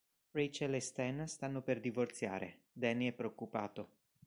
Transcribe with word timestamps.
Rachel 0.31 0.73
e 0.73 0.79
Sten 0.79 1.27
stanno 1.27 1.61
per 1.61 1.79
divorziare, 1.79 2.61
Danny 2.73 3.09
è 3.09 3.11
preoccupato. 3.11 3.89